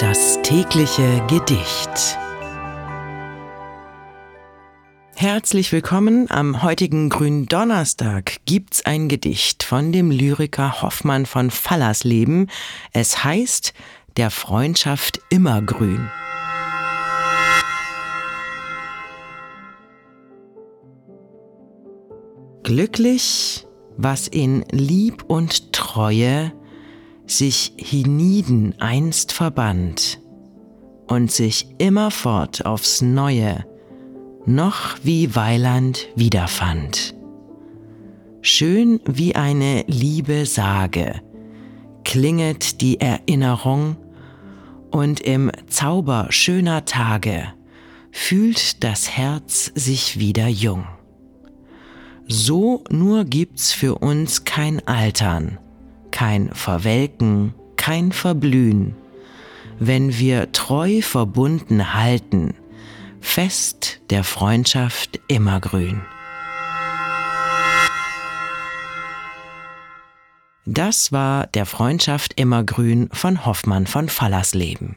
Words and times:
Das 0.00 0.40
tägliche 0.42 1.26
Gedicht. 1.26 2.16
Herzlich 5.16 5.72
willkommen. 5.72 6.30
Am 6.30 6.62
heutigen 6.62 7.08
Gründonnerstag 7.08 8.36
gibt's 8.44 8.86
ein 8.86 9.08
Gedicht 9.08 9.64
von 9.64 9.90
dem 9.90 10.12
Lyriker 10.12 10.82
Hoffmann 10.82 11.26
von 11.26 11.50
Fallersleben. 11.50 12.48
Es 12.92 13.24
heißt 13.24 13.74
Der 14.16 14.30
Freundschaft 14.30 15.20
immergrün. 15.30 16.08
Glücklich, 22.62 23.66
was 23.96 24.28
in 24.28 24.64
Lieb 24.70 25.24
und 25.24 25.72
Treue 25.72 26.52
sich 27.30 27.72
hienieden 27.76 28.74
einst 28.78 29.32
verband 29.32 30.20
und 31.06 31.30
sich 31.30 31.68
immerfort 31.78 32.64
aufs 32.66 33.02
Neue 33.02 33.64
noch 34.46 34.96
wie 35.02 35.34
Weiland 35.34 36.08
wiederfand. 36.16 37.14
Schön 38.40 39.00
wie 39.04 39.34
eine 39.34 39.84
liebe 39.86 40.46
Sage 40.46 41.20
klinget 42.04 42.80
die 42.80 43.00
Erinnerung 43.00 43.96
und 44.90 45.20
im 45.20 45.50
Zauber 45.66 46.28
schöner 46.30 46.86
Tage 46.86 47.52
fühlt 48.10 48.82
das 48.82 49.10
Herz 49.10 49.70
sich 49.74 50.18
wieder 50.18 50.48
jung. 50.48 50.86
So 52.26 52.84
nur 52.88 53.24
gibt's 53.24 53.72
für 53.72 53.96
uns 53.96 54.44
kein 54.44 54.86
Altern, 54.86 55.58
kein 56.18 56.52
Verwelken, 56.52 57.54
kein 57.76 58.10
Verblühen, 58.10 58.96
wenn 59.78 60.18
wir 60.18 60.50
treu 60.50 61.00
verbunden 61.00 61.94
halten, 61.94 62.54
fest 63.20 64.00
der 64.10 64.24
Freundschaft 64.24 65.20
immergrün. 65.28 66.02
Das 70.66 71.12
war 71.12 71.46
der 71.46 71.66
Freundschaft 71.66 72.32
immergrün 72.34 73.08
von 73.12 73.46
Hoffmann 73.46 73.86
von 73.86 74.08
Fallersleben. 74.08 74.96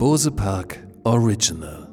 Bose 0.00 0.30
Park 0.30 0.78
Original 1.04 1.89